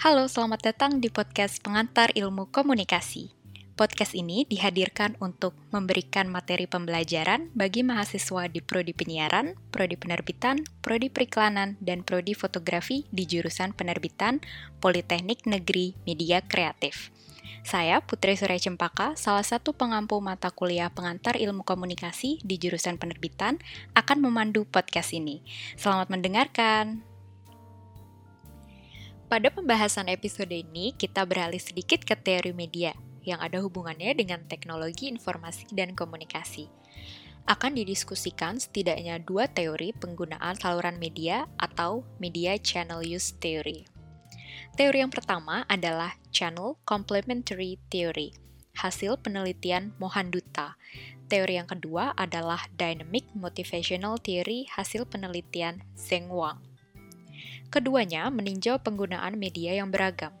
[0.00, 3.36] Halo, selamat datang di podcast Pengantar Ilmu Komunikasi.
[3.76, 11.12] Podcast ini dihadirkan untuk memberikan materi pembelajaran bagi mahasiswa di Prodi Penyiaran, Prodi Penerbitan, Prodi
[11.12, 14.40] Periklanan, dan Prodi Fotografi di jurusan Penerbitan
[14.80, 17.12] Politeknik Negeri Media Kreatif.
[17.60, 23.60] Saya, Putri Surya Cempaka, salah satu pengampu mata kuliah pengantar ilmu komunikasi di jurusan penerbitan,
[23.92, 25.44] akan memandu podcast ini.
[25.76, 27.09] Selamat mendengarkan!
[29.30, 35.06] Pada pembahasan episode ini, kita beralih sedikit ke teori media yang ada hubungannya dengan teknologi
[35.06, 36.66] informasi dan komunikasi.
[37.46, 43.86] Akan didiskusikan setidaknya dua teori penggunaan saluran media atau Media Channel Use Theory.
[44.74, 48.34] Teori yang pertama adalah Channel Complementary Theory,
[48.82, 50.74] hasil penelitian Mohanduta.
[51.30, 56.69] Teori yang kedua adalah Dynamic Motivational Theory, hasil penelitian Zheng Wang.
[57.70, 60.34] Keduanya meninjau penggunaan media yang beragam.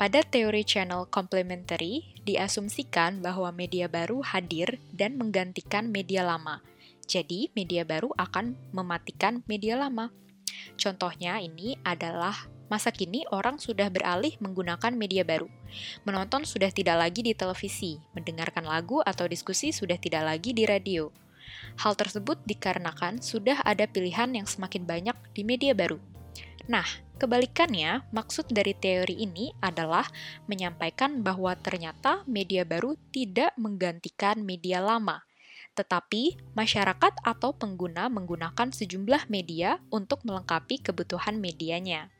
[0.00, 6.64] Pada teori channel complementary, diasumsikan bahwa media baru hadir dan menggantikan media lama.
[7.04, 10.08] Jadi, media baru akan mematikan media lama.
[10.80, 15.52] Contohnya ini adalah masa kini orang sudah beralih menggunakan media baru.
[16.08, 21.12] Menonton sudah tidak lagi di televisi, mendengarkan lagu atau diskusi sudah tidak lagi di radio.
[21.84, 26.09] Hal tersebut dikarenakan sudah ada pilihan yang semakin banyak di media baru.
[26.68, 26.84] Nah,
[27.16, 30.04] kebalikannya, maksud dari teori ini adalah
[30.44, 35.24] menyampaikan bahwa ternyata media baru tidak menggantikan media lama,
[35.72, 42.12] tetapi masyarakat atau pengguna menggunakan sejumlah media untuk melengkapi kebutuhan medianya.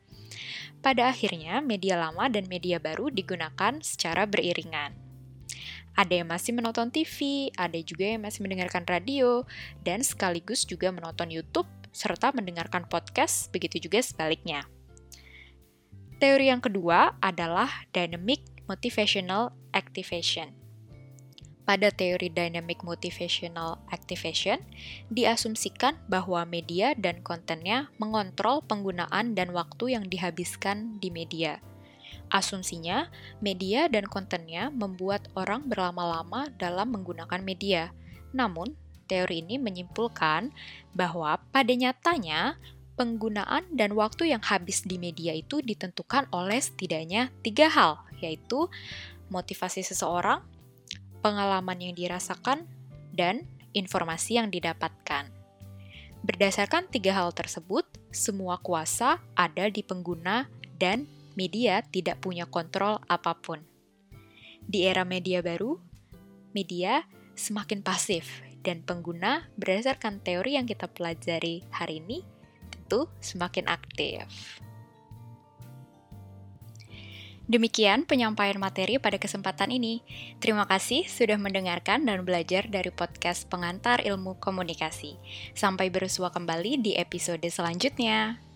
[0.81, 4.97] Pada akhirnya, media lama dan media baru digunakan secara beriringan.
[5.91, 9.43] Ada yang masih menonton TV, ada juga yang masih mendengarkan radio,
[9.83, 14.67] dan sekaligus juga menonton YouTube serta mendengarkan podcast, begitu juga sebaliknya.
[16.21, 20.53] Teori yang kedua adalah Dynamic Motivational Activation.
[21.61, 24.59] Pada teori Dynamic Motivational Activation,
[25.13, 31.61] diasumsikan bahwa media dan kontennya mengontrol penggunaan dan waktu yang dihabiskan di media.
[32.31, 33.11] Asumsinya,
[33.43, 37.91] media dan kontennya membuat orang berlama-lama dalam menggunakan media.
[38.31, 38.77] Namun,
[39.11, 40.55] teori ini menyimpulkan
[40.95, 42.55] bahwa pada nyatanya
[42.95, 48.71] penggunaan dan waktu yang habis di media itu ditentukan oleh setidaknya tiga hal, yaitu
[49.27, 50.39] motivasi seseorang,
[51.19, 52.63] pengalaman yang dirasakan,
[53.11, 53.43] dan
[53.75, 55.27] informasi yang didapatkan.
[56.21, 57.83] Berdasarkan tiga hal tersebut,
[58.13, 60.45] semua kuasa ada di pengguna
[60.77, 63.65] dan media tidak punya kontrol apa pun.
[64.61, 65.81] Di era media baru,
[66.53, 67.01] media
[67.33, 72.21] semakin pasif dan pengguna berdasarkan teori yang kita pelajari hari ini
[72.71, 74.27] tentu semakin aktif.
[77.51, 79.99] Demikian penyampaian materi pada kesempatan ini.
[80.39, 85.19] Terima kasih sudah mendengarkan dan belajar dari podcast pengantar ilmu komunikasi.
[85.51, 88.50] Sampai bersua kembali di episode selanjutnya.